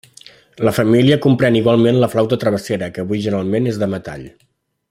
La 0.67 0.71
família 0.77 1.17
compren 1.25 1.59
igualment 1.59 2.01
la 2.05 2.11
flauta 2.15 2.41
travessera 2.47 2.91
que 2.97 3.07
avui 3.07 3.25
generalment 3.27 3.73
és 3.75 3.83
de 3.85 3.95
metall. 3.97 4.29